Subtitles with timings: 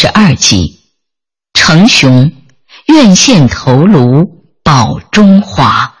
[0.00, 0.78] 十二集，
[1.54, 2.30] 程雄
[2.86, 4.30] 愿献头颅
[4.62, 5.92] 保中华。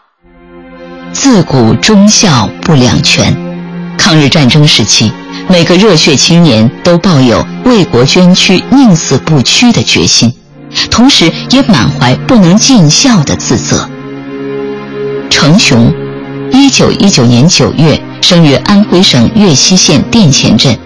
[1.12, 3.36] 自古忠孝不两全，
[3.98, 5.10] 抗日战争时期，
[5.48, 10.32] 每个热血青年都抱有为国捐躯、宁死不屈的决心，
[10.92, 13.90] 同时也满怀不能尽孝的自责。
[15.28, 15.92] 程雄，
[16.52, 20.78] 一九一九年九月生于安徽省岳西县殿前镇。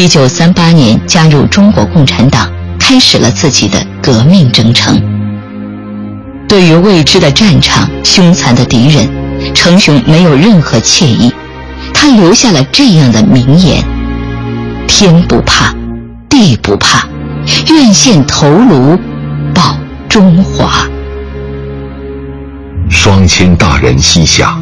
[0.00, 4.98] 一九三八年加入中国共产党，开始了自己的革命征程。
[6.48, 9.06] 对于未知的战场、凶残的敌人，
[9.54, 11.30] 程雄没有任何惬意。
[11.92, 13.84] 他留下了这样的名言
[14.88, 15.74] ：“天不怕，
[16.30, 17.06] 地不怕，
[17.68, 18.98] 愿献头颅
[19.54, 19.76] 保
[20.08, 20.88] 中华。”
[22.88, 24.58] 双亲大人膝下，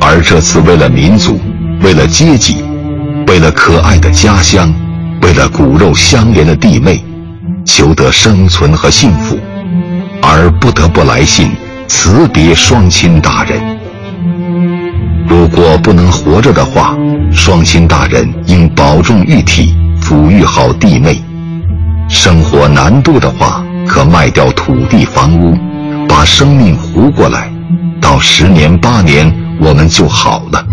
[0.00, 1.38] 而这次为了民族，
[1.82, 2.64] 为了阶级。
[3.26, 4.72] 为了可爱的家乡，
[5.20, 7.04] 为了骨肉相连的弟妹，
[7.64, 9.38] 求得生存和幸福，
[10.22, 11.50] 而不得不来信
[11.88, 13.60] 辞别双亲大人。
[15.28, 16.96] 如果不能活着的话，
[17.32, 21.20] 双亲大人应保重玉体，抚育好弟妹。
[22.08, 25.58] 生活难度的话，可卖掉土地房屋，
[26.08, 27.50] 把生命糊过来，
[28.00, 30.64] 到十年八年，我们就好了，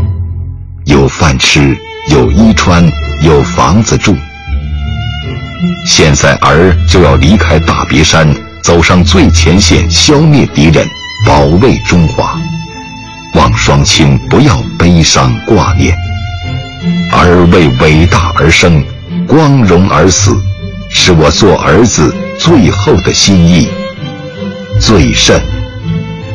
[0.85, 1.75] 有饭吃。
[2.09, 2.83] 有衣穿，
[3.21, 4.15] 有房子住。
[5.87, 8.27] 现在儿就要离开大别山，
[8.61, 10.85] 走上最前线，消灭敌人，
[11.25, 12.37] 保卫中华。
[13.35, 15.95] 望双亲不要悲伤挂念，
[17.11, 18.83] 儿为伟大而生，
[19.25, 20.35] 光荣而死，
[20.89, 23.67] 是我做儿子最后的心意。
[24.79, 25.41] 最甚，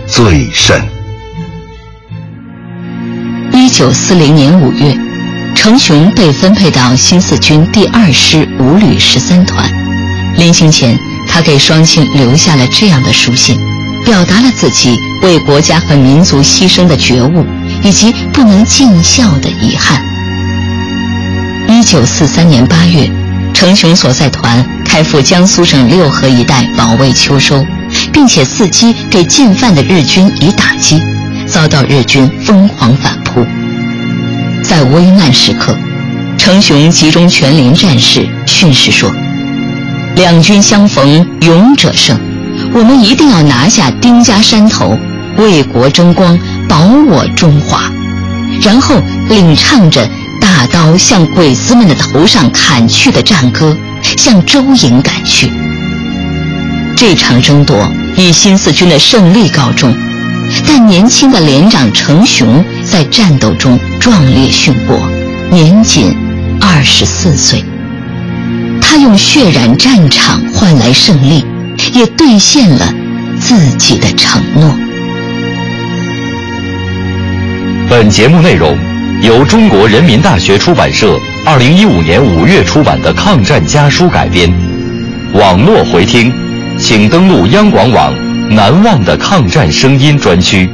[0.07, 0.81] 最甚。
[3.53, 5.08] 一九四零年五月。
[5.59, 9.69] 程雄被分配到新四军第二师五旅十三团，
[10.37, 10.97] 临行前，
[11.27, 13.59] 他给双亲留下了这样的书信，
[14.05, 17.45] 表达了自己为国家和民族牺牲的觉悟，
[17.83, 20.01] 以及不能尽孝的遗憾。
[21.67, 23.11] 一九四三年八月，
[23.53, 27.67] 程雄所在团开赴江苏省六合一带保卫秋收，
[28.13, 31.03] 并且伺机给进犯的日军以打击，
[31.49, 33.18] 遭到日军疯狂反。
[34.79, 35.77] 在危难时刻，
[36.39, 39.11] 程雄集中全连战士训示说
[40.15, 42.17] ：“两军相逢，勇者胜。
[42.73, 44.97] 我们一定要拿下丁家山头，
[45.37, 47.91] 为国争光，保我中华。”
[48.63, 48.95] 然后
[49.29, 50.09] 领唱着
[50.41, 53.77] 大刀向鬼子们的头上砍去的战歌，
[54.17, 55.51] 向周营赶去。
[56.97, 59.93] 这场争夺以新四军的胜利告终。
[60.67, 64.99] 但年轻的连长程雄在战斗中壮烈殉国，
[65.51, 66.17] 年仅
[66.61, 67.63] 二十四岁。
[68.81, 71.45] 他用血染战场换来胜利，
[71.93, 72.93] 也兑现了
[73.39, 74.75] 自己的承诺。
[77.91, 78.77] 本节目内容
[79.23, 84.51] 由中国人民大学出版社二零一五年五月出版的《抗战家书》改编，
[85.35, 86.33] 网络回听，
[86.79, 88.13] 请登录央广网。
[88.51, 90.71] 难忘的抗战声音专区。